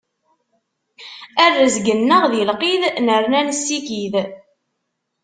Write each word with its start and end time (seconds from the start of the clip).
A 1.43 1.45
rrezg-nneɣ 1.51 2.23
di 2.31 2.43
lqid, 2.51 2.83
nerna 3.05 3.41
nessikid. 3.47 4.15